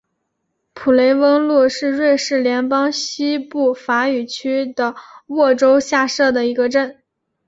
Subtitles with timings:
[0.73, 4.95] 普雷翁路是瑞士联邦西部法语区的
[5.27, 7.03] 沃州下设的一个镇。